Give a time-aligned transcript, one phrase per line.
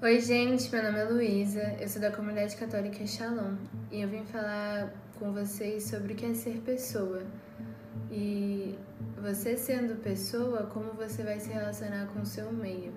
[0.00, 3.56] Oi, gente, meu nome é Luísa, eu sou da comunidade católica Shalom
[3.90, 7.24] e eu vim falar com vocês sobre o que é ser pessoa.
[8.08, 8.78] E
[9.20, 12.92] você sendo pessoa, como você vai se relacionar com o seu meio,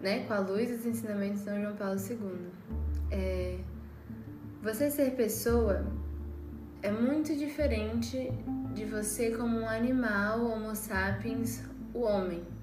[0.00, 0.24] né?
[0.28, 2.52] Com a luz dos ensinamentos de São João Paulo II.
[3.10, 3.58] É...
[4.62, 5.84] Você ser pessoa
[6.82, 8.30] é muito diferente
[8.74, 12.57] de você como um animal, Homo sapiens, o homem.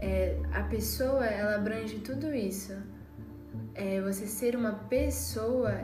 [0.00, 2.74] É, a pessoa, ela abrange tudo isso.
[3.74, 5.74] É, você ser uma pessoa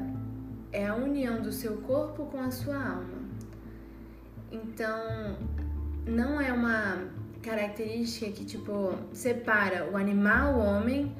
[0.72, 3.16] é a união do seu corpo com a sua alma.
[4.50, 5.36] Então,
[6.06, 7.04] não é uma
[7.42, 11.14] característica que, tipo, separa o animal, o homem,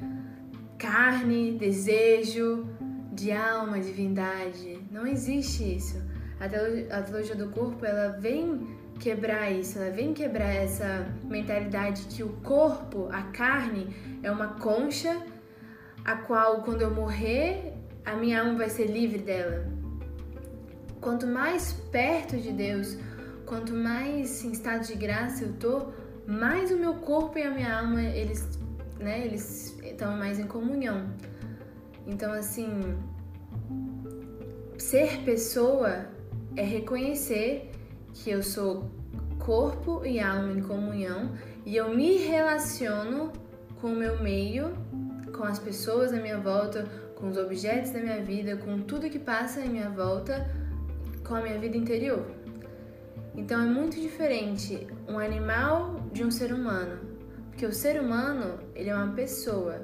[0.77, 2.67] carne, desejo,
[3.13, 4.79] de alma, divindade.
[4.91, 6.01] Não existe isso.
[6.39, 12.29] A teologia do corpo, ela vem quebrar isso, ela vem quebrar essa mentalidade que o
[12.43, 15.21] corpo, a carne, é uma concha
[16.03, 17.73] a qual quando eu morrer,
[18.05, 19.65] a minha alma vai ser livre dela.
[21.01, 22.97] Quanto mais perto de Deus,
[23.45, 25.87] quanto mais em estado de graça eu tô,
[26.25, 28.59] mais o meu corpo e a minha alma, eles,
[28.99, 31.09] né, eles estão mais em comunhão.
[32.05, 32.97] Então, assim,
[34.77, 36.07] ser pessoa
[36.55, 37.71] é reconhecer
[38.23, 38.89] que eu sou
[39.39, 41.31] corpo e alma em comunhão
[41.65, 43.31] e eu me relaciono
[43.79, 44.73] com o meu meio,
[45.35, 49.19] com as pessoas à minha volta, com os objetos da minha vida, com tudo que
[49.19, 50.49] passa em minha volta,
[51.25, 52.25] com a minha vida interior.
[53.35, 56.99] Então é muito diferente um animal de um ser humano,
[57.49, 59.81] porque o ser humano ele é uma pessoa.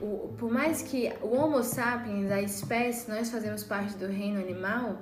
[0.00, 4.98] O, por mais que o Homo sapiens, a espécie, nós fazemos parte do reino animal,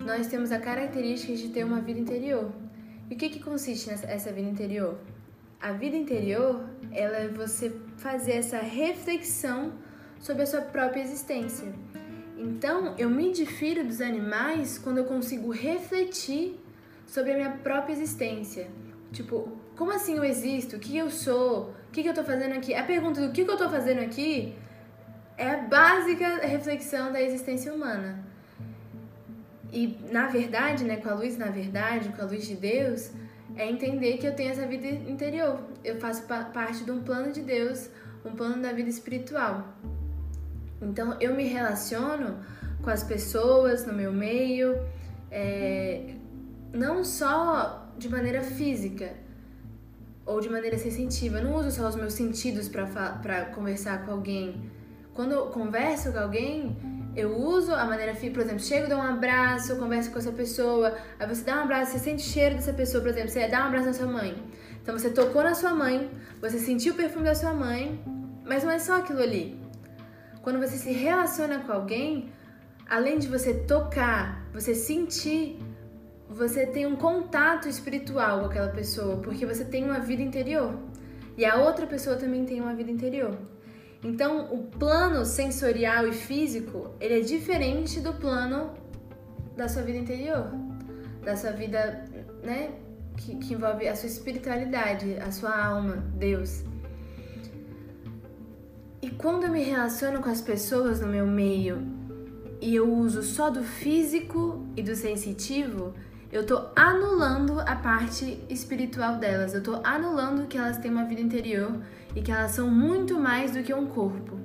[0.00, 2.50] nós temos a característica de ter uma vida interior.
[3.10, 4.98] E o que, que consiste nessa vida interior?
[5.60, 9.72] A vida interior, ela é você fazer essa reflexão
[10.20, 11.72] sobre a sua própria existência.
[12.36, 16.60] Então, eu me difiro dos animais quando eu consigo refletir
[17.06, 18.68] sobre a minha própria existência.
[19.10, 20.76] Tipo, como assim eu existo?
[20.76, 21.74] O que eu sou?
[21.88, 22.74] O que eu tô fazendo aqui?
[22.74, 24.54] A pergunta do que eu tô fazendo aqui
[25.36, 28.27] é a básica reflexão da existência humana.
[29.72, 33.10] E na verdade, né, com a luz na verdade, com a luz de Deus,
[33.56, 35.60] é entender que eu tenho essa vida interior.
[35.84, 37.90] Eu faço parte de um plano de Deus,
[38.24, 39.74] um plano da vida espiritual.
[40.80, 42.38] Então eu me relaciono
[42.82, 44.78] com as pessoas no meu meio,
[45.30, 46.14] é,
[46.72, 49.12] não só de maneira física
[50.24, 51.38] ou de maneira sensitiva.
[51.38, 54.70] Eu não uso só os meus sentidos para conversar com alguém.
[55.14, 56.76] Quando eu converso com alguém,
[57.20, 61.26] eu uso a maneira, por exemplo, chego, dou um abraço, converso com essa pessoa, aí
[61.26, 63.66] você dá um abraço, você sente o cheiro dessa pessoa, por exemplo, você dá um
[63.66, 64.42] abraço na sua mãe.
[64.82, 68.00] Então você tocou na sua mãe, você sentiu o perfume da sua mãe,
[68.46, 69.60] mas não é só aquilo ali.
[70.42, 72.32] Quando você se relaciona com alguém,
[72.88, 75.58] além de você tocar, você sentir,
[76.28, 80.74] você tem um contato espiritual com aquela pessoa, porque você tem uma vida interior.
[81.36, 83.36] E a outra pessoa também tem uma vida interior.
[84.02, 88.74] Então, o plano sensorial e físico, ele é diferente do plano
[89.56, 90.52] da sua vida interior,
[91.24, 92.04] da sua vida,
[92.42, 92.70] né,
[93.16, 96.62] que, que envolve a sua espiritualidade, a sua alma, Deus.
[99.02, 101.86] E quando eu me relaciono com as pessoas no meu meio
[102.60, 105.94] e eu uso só do físico e do sensitivo,
[106.30, 111.22] eu tô anulando a parte espiritual delas, eu tô anulando que elas têm uma vida
[111.22, 111.80] interior
[112.14, 114.38] e que elas são muito mais do que um corpo.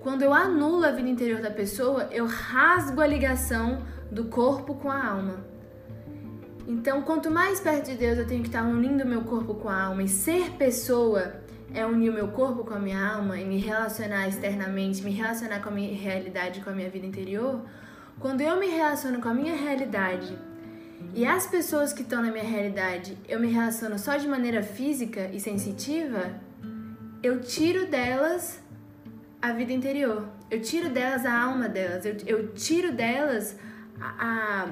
[0.00, 4.90] Quando eu anulo a vida interior da pessoa, eu rasgo a ligação do corpo com
[4.90, 5.44] a alma.
[6.66, 9.82] Então, quanto mais perto de Deus eu tenho que estar unindo meu corpo com a
[9.82, 11.40] alma e ser pessoa
[11.74, 15.60] é unir o meu corpo com a minha alma e me relacionar externamente, me relacionar
[15.60, 17.60] com a minha realidade, com a minha vida interior,
[18.18, 20.36] quando eu me relaciono com a minha realidade
[21.14, 25.30] e as pessoas que estão na minha realidade, eu me relaciono só de maneira física
[25.32, 26.40] e sensitiva,
[27.22, 28.62] eu tiro delas
[29.40, 30.28] a vida interior.
[30.50, 32.04] Eu tiro delas a alma delas.
[32.04, 33.56] Eu, eu tiro delas
[34.00, 34.68] a, a,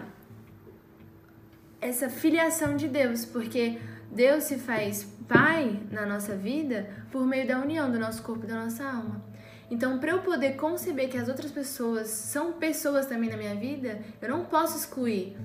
[1.80, 3.78] essa filiação de Deus, porque
[4.10, 8.48] Deus se faz pai na nossa vida por meio da união do nosso corpo e
[8.48, 9.24] da nossa alma.
[9.70, 13.98] Então, para eu poder conceber que as outras pessoas são pessoas também na minha vida,
[14.20, 15.36] eu não posso excluir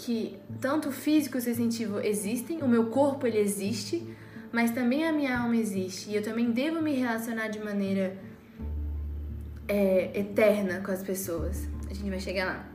[0.00, 4.02] que tanto o físico e o sensitivo existem, o meu corpo ele existe,
[4.50, 8.16] mas também a minha alma existe e eu também devo me relacionar de maneira
[9.68, 11.68] é, eterna com as pessoas.
[11.90, 12.66] A gente vai chegar lá.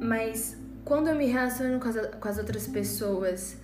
[0.00, 3.56] Mas quando eu me relaciono com as, com as outras pessoas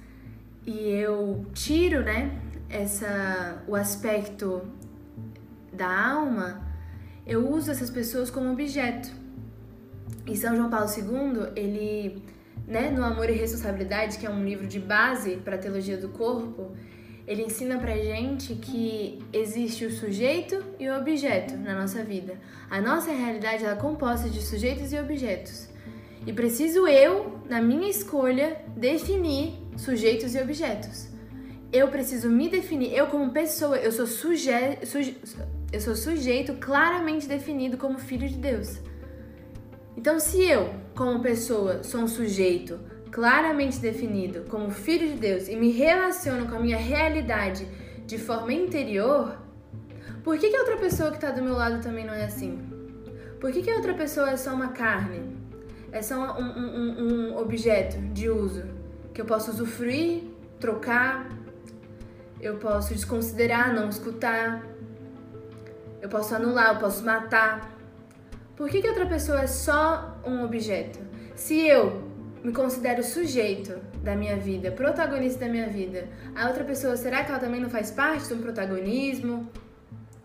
[0.66, 2.36] e eu tiro, né,
[2.68, 4.60] essa o aspecto
[5.72, 6.66] da alma,
[7.24, 9.25] eu uso essas pessoas como objeto.
[10.26, 12.22] E São João Paulo II, ele,
[12.66, 16.08] né, no Amor e Responsabilidade, que é um livro de base para a teologia do
[16.08, 16.72] corpo,
[17.26, 22.34] ele ensina pra gente que existe o sujeito e o objeto na nossa vida.
[22.70, 25.68] A nossa realidade é composta de sujeitos e objetos.
[26.24, 31.08] E preciso eu, na minha escolha, definir sujeitos e objetos.
[31.72, 34.50] Eu preciso me definir, eu como pessoa, eu sou, suje,
[34.84, 35.16] suje,
[35.72, 38.78] eu sou sujeito claramente definido como filho de Deus.
[39.96, 42.78] Então, se eu, como pessoa, sou um sujeito
[43.10, 47.66] claramente definido como filho de Deus e me relaciono com a minha realidade
[48.06, 49.38] de forma interior,
[50.22, 52.58] por que, que a outra pessoa que está do meu lado também não é assim?
[53.40, 55.36] Por que, que a outra pessoa é só uma carne?
[55.92, 58.64] É só um, um, um objeto de uso
[59.14, 60.24] que eu posso usufruir,
[60.60, 61.28] trocar,
[62.40, 64.62] eu posso desconsiderar, não escutar,
[66.02, 67.75] eu posso anular, eu posso matar.
[68.56, 70.98] Por que, que outra pessoa é só um objeto?
[71.34, 72.02] Se eu
[72.42, 77.30] me considero sujeito da minha vida, protagonista da minha vida, a outra pessoa, será que
[77.30, 79.50] ela também não faz parte de um protagonismo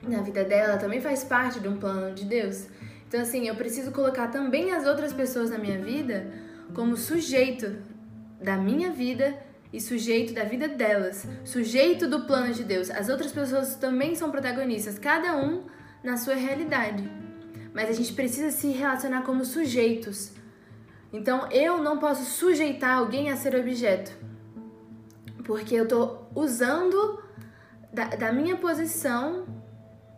[0.01, 0.77] na vida dela?
[0.77, 2.67] Também faz parte de um plano de Deus?
[3.05, 6.31] Então, assim, eu preciso colocar também as outras pessoas na minha vida
[6.73, 7.75] como sujeito
[8.41, 9.35] da minha vida
[9.73, 12.89] e sujeito da vida delas, sujeito do plano de Deus.
[12.89, 15.63] As outras pessoas também são protagonistas, cada um
[16.01, 17.20] na sua realidade.
[17.73, 20.31] Mas a gente precisa se relacionar como sujeitos
[21.13, 24.17] então eu não posso sujeitar alguém a ser objeto,
[25.43, 27.21] porque eu estou usando
[27.91, 29.45] da, da minha posição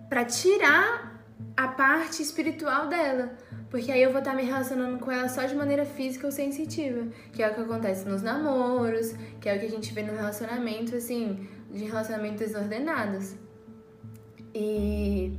[0.07, 1.23] para tirar
[1.57, 3.35] a parte espiritual dela.
[3.71, 7.07] Porque aí eu vou estar me relacionando com ela só de maneira física ou sensitiva.
[7.31, 10.13] Que é o que acontece nos namoros, que é o que a gente vê no
[10.13, 13.33] relacionamento, assim, de relacionamentos desordenados.
[14.53, 15.35] E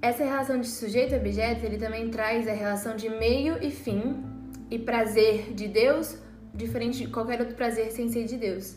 [0.00, 4.22] essa relação de sujeito e objeto, ele também traz a relação de meio e fim,
[4.70, 6.18] e prazer de Deus,
[6.54, 8.76] diferente de qualquer outro prazer sem ser de Deus.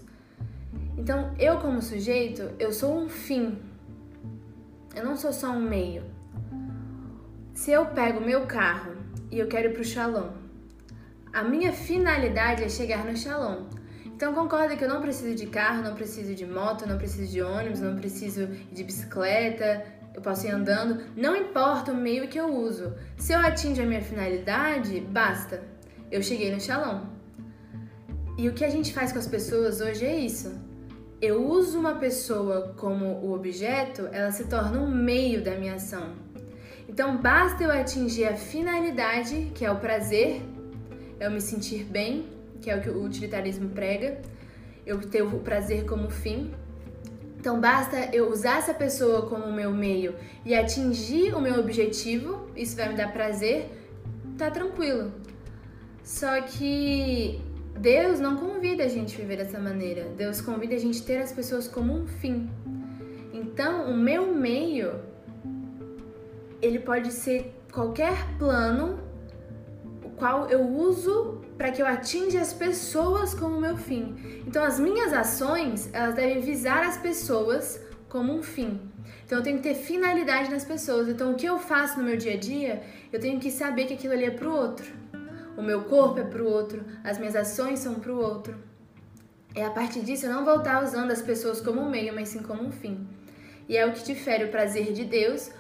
[0.98, 3.57] Então, eu como sujeito, eu sou um fim.
[4.95, 6.04] Eu não sou só um meio.
[7.54, 8.94] Se eu pego meu carro
[9.31, 10.31] e eu quero ir pro Shalom,
[11.31, 13.66] a minha finalidade é chegar no Shalom.
[14.06, 17.42] Então concorda que eu não preciso de carro, não preciso de moto, não preciso de
[17.42, 22.48] ônibus, não preciso de bicicleta, eu posso ir andando, não importa o meio que eu
[22.56, 22.94] uso.
[23.18, 25.62] Se eu atingo a minha finalidade, basta
[26.12, 27.02] eu cheguei no Shalom.
[28.38, 30.52] E o que a gente faz com as pessoas hoje é isso.
[31.22, 36.14] Eu uso uma pessoa como o objeto, ela se torna um meio da minha ação.
[36.88, 40.42] Então basta eu atingir a finalidade, que é o prazer,
[41.20, 42.26] eu me sentir bem,
[42.62, 44.20] que é o que o utilitarismo prega,
[44.86, 46.52] eu ter o prazer como fim.
[47.40, 50.14] Então basta eu usar essa pessoa como meu meio
[50.46, 53.70] e atingir o meu objetivo, isso vai me dar prazer,
[54.38, 55.14] tá tranquilo.
[56.04, 57.40] Só que
[57.78, 60.10] Deus não convida a gente a viver dessa maneira.
[60.18, 62.50] Deus convida a gente a ter as pessoas como um fim.
[63.32, 65.00] Então, o meu meio
[66.62, 69.00] ele pode ser qualquer plano
[70.19, 74.44] qual eu uso para que eu atinja as pessoas como meu fim.
[74.45, 78.80] Então, as minhas ações, elas devem visar as pessoas como um fim.
[79.26, 81.07] Então, eu tenho que ter finalidade nas pessoas.
[81.07, 83.94] Então, o que eu faço no meu dia a dia, eu tenho que saber que
[83.94, 84.85] aquilo ali é pro outro.
[85.57, 88.56] O meu corpo é para o outro, as minhas ações são para o outro.
[89.54, 92.30] É a partir disso eu não vou estar usando as pessoas como um meio, mas
[92.30, 93.07] sim como um fim.
[93.68, 95.52] E é o que difere o prazer de Deus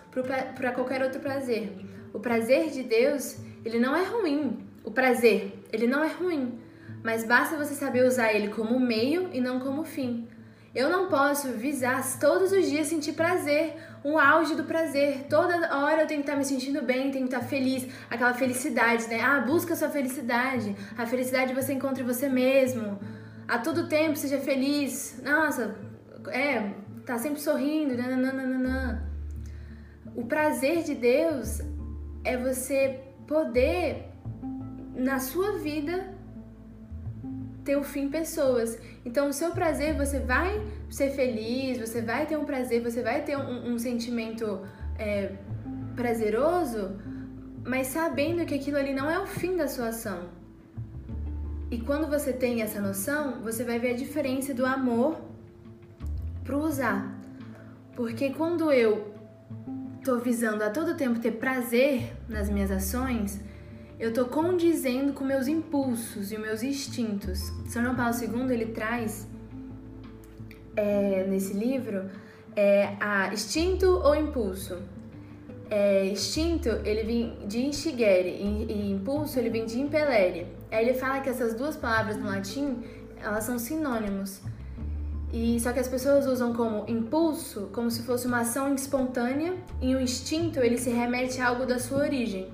[0.55, 1.71] para qualquer outro prazer.
[2.13, 3.37] O prazer de Deus,
[3.69, 4.57] ele não é ruim.
[4.83, 6.59] O prazer, ele não é ruim.
[7.03, 10.27] Mas basta você saber usar ele como meio e não como fim.
[10.75, 15.25] Eu não posso visar todos os dias sentir prazer, um auge do prazer.
[15.29, 19.07] Toda hora eu tenho que estar me sentindo bem, tenho que estar feliz, aquela felicidade,
[19.07, 19.19] né?
[19.21, 20.75] Ah, busca a sua felicidade.
[20.97, 22.99] A felicidade você encontra em você mesmo.
[23.47, 25.19] A todo tempo seja feliz.
[25.23, 25.75] Nossa,
[26.27, 26.71] é,
[27.05, 29.09] tá sempre sorrindo, nananana.
[30.15, 31.61] O prazer de Deus
[32.23, 34.09] é você poder
[34.95, 35.95] na sua vida
[37.63, 38.79] ter o fim pessoas.
[39.05, 40.59] Então, o seu prazer, você vai
[40.89, 44.45] ser feliz, você vai ter um prazer, você vai ter um, um sentimento
[44.97, 45.33] é,
[45.95, 46.97] prazeroso,
[47.63, 50.19] mas sabendo que aquilo ali não é o fim da sua ação.
[51.69, 55.21] E quando você tem essa noção, você vai ver a diferença do amor
[56.43, 57.15] pro usar.
[57.95, 59.13] Porque quando eu
[60.03, 63.39] tô visando a todo tempo ter prazer nas minhas ações,
[63.99, 67.51] eu tô condizendo com meus impulsos e meus instintos.
[67.67, 69.27] São João Paulo II ele traz
[70.75, 72.09] é, nesse livro
[72.55, 74.77] é a instinto ou impulso.
[75.69, 80.47] É, instinto, ele vem de instigere e, impulso, ele vem de impelere.
[80.71, 82.83] Aí ele fala que essas duas palavras no latim,
[83.21, 84.41] elas são sinônimos.
[85.31, 89.93] E só que as pessoas usam como impulso como se fosse uma ação espontânea e
[89.93, 92.51] o instinto ele se remete a algo da sua origem.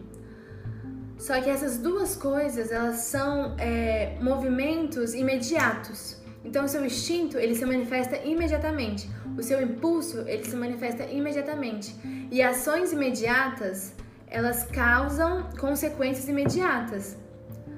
[1.18, 6.22] Só que essas duas coisas elas são é, movimentos imediatos.
[6.44, 11.96] Então o seu instinto ele se manifesta imediatamente, o seu impulso ele se manifesta imediatamente
[12.30, 13.94] e ações imediatas
[14.28, 17.18] elas causam consequências imediatas.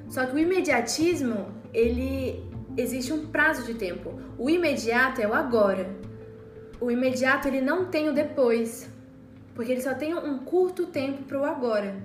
[0.10, 2.47] Só que o imediatismo ele
[2.77, 4.22] existe um prazo de tempo.
[4.38, 5.89] O imediato é o agora.
[6.79, 8.88] O imediato ele não tem o depois,
[9.55, 11.96] porque ele só tem um curto tempo para o agora.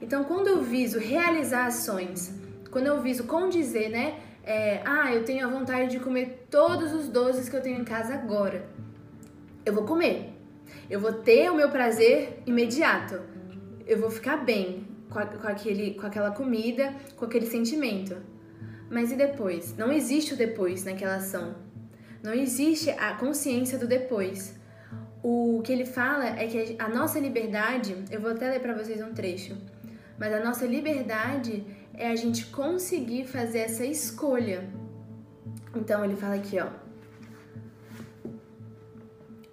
[0.00, 2.32] Então, quando eu viso realizar ações,
[2.70, 4.20] quando eu viso condizer, né?
[4.42, 7.84] É, ah, eu tenho a vontade de comer todos os doces que eu tenho em
[7.84, 8.66] casa agora.
[9.66, 10.32] Eu vou comer.
[10.88, 13.20] Eu vou ter o meu prazer imediato.
[13.86, 18.16] Eu vou ficar bem com, a, com, aquele, com aquela comida, com aquele sentimento.
[18.90, 19.76] Mas e depois?
[19.76, 21.56] Não existe o depois naquela ação.
[22.22, 24.56] Não existe a consciência do depois.
[25.22, 29.02] O que ele fala é que a nossa liberdade, eu vou até ler para vocês
[29.02, 29.56] um trecho,
[30.18, 31.64] mas a nossa liberdade
[31.94, 34.68] é a gente conseguir fazer essa escolha.
[35.74, 36.68] Então ele fala aqui, ó.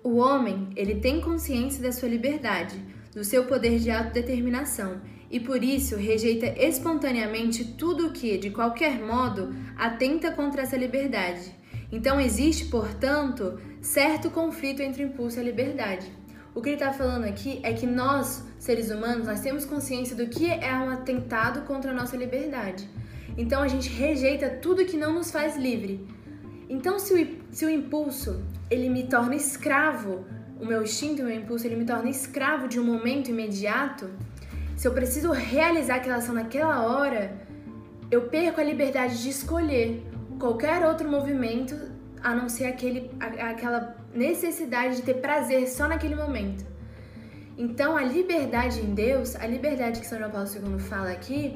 [0.03, 2.79] O homem, ele tem consciência da sua liberdade,
[3.11, 9.53] do seu poder de autodeterminação e por isso rejeita espontaneamente tudo que, de qualquer modo,
[9.75, 11.53] atenta contra essa liberdade.
[11.91, 16.11] Então existe, portanto, certo conflito entre o impulso e a liberdade.
[16.53, 20.27] O que ele está falando aqui é que nós, seres humanos, nós temos consciência do
[20.27, 22.89] que é um atentado contra a nossa liberdade.
[23.37, 26.07] Então a gente rejeita tudo que não nos faz livre.
[26.69, 30.25] Então se o, se o impulso ele me torna escravo,
[30.59, 34.09] o meu instinto, o meu impulso, ele me torna escravo de um momento imediato,
[34.75, 37.33] se eu preciso realizar aquela ação naquela hora,
[38.11, 40.03] eu perco a liberdade de escolher
[40.39, 41.75] qualquer outro movimento
[42.21, 46.65] a não ser aquele, aquela necessidade de ter prazer só naquele momento.
[47.57, 51.55] Então, a liberdade em Deus, a liberdade que São João Paulo II fala aqui,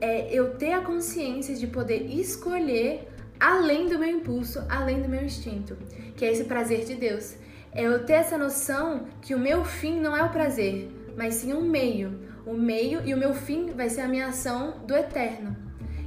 [0.00, 3.08] é eu ter a consciência de poder escolher
[3.40, 5.76] além do meu impulso, além do meu instinto,
[6.16, 7.36] que é esse prazer de Deus.
[7.72, 11.52] É eu ter essa noção que o meu fim não é o prazer, mas sim
[11.52, 12.20] um meio.
[12.44, 15.56] O meio e o meu fim vai ser a minha ação do eterno.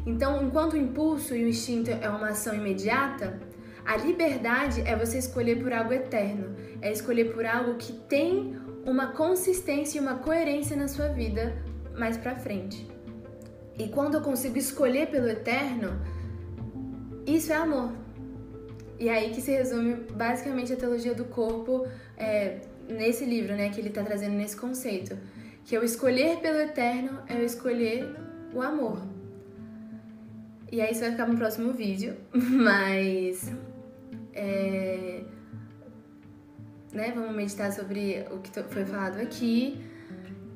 [0.06, 3.40] Então, enquanto o impulso e o instinto é uma ação imediata,
[3.86, 9.08] a liberdade é você escolher por algo eterno, é escolher por algo que tem uma
[9.08, 11.62] consistência e uma coerência na sua vida
[11.98, 12.88] mais para frente.
[13.78, 16.00] E quando eu consigo escolher pelo eterno,
[17.26, 17.92] isso é amor.
[19.00, 21.88] E é aí que se resume basicamente a teologia do corpo
[22.18, 25.18] é, nesse livro, né, que ele está trazendo nesse conceito,
[25.64, 28.14] que eu escolher pelo eterno é eu escolher
[28.54, 29.02] o amor.
[30.72, 33.52] E aí isso vai ficar no próximo vídeo, mas
[34.34, 35.24] é,
[36.92, 39.82] né, vamos meditar sobre o que foi falado aqui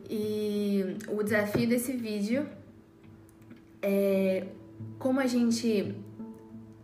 [0.09, 2.45] e o desafio desse vídeo
[3.81, 4.45] é
[5.00, 5.95] como a gente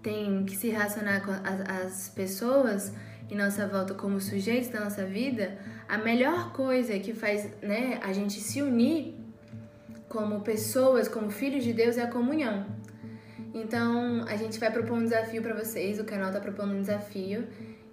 [0.01, 2.93] tem que se relacionar com as, as pessoas
[3.29, 8.11] em nossa volta como sujeitos da nossa vida, a melhor coisa que faz né, a
[8.11, 9.15] gente se unir
[10.07, 12.65] como pessoas, como filhos de Deus, é a comunhão.
[13.53, 17.47] Então, a gente vai propor um desafio para vocês, o canal está propondo um desafio,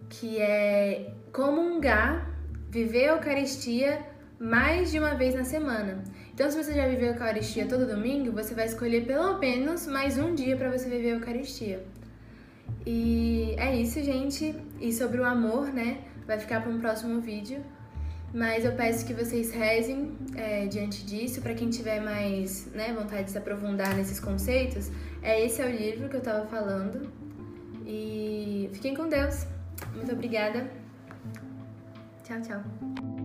[0.08, 2.30] que é comungar,
[2.70, 4.00] viver a Eucaristia
[4.38, 6.02] mais de uma vez na semana.
[6.36, 10.18] Então, se você já viveu a Eucaristia todo domingo, você vai escolher pelo menos mais
[10.18, 11.82] um dia para você viver a Eucaristia.
[12.84, 14.54] E é isso, gente.
[14.78, 16.02] E sobre o amor, né?
[16.26, 17.64] Vai ficar para um próximo vídeo.
[18.34, 21.40] Mas eu peço que vocês rezem é, diante disso.
[21.40, 24.90] Para quem tiver mais né, vontade de se aprofundar nesses conceitos,
[25.22, 27.10] é esse é o livro que eu estava falando.
[27.86, 29.46] E fiquem com Deus.
[29.94, 30.70] Muito obrigada.
[32.24, 33.15] Tchau, tchau.